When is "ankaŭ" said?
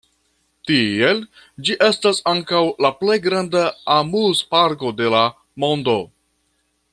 2.31-2.61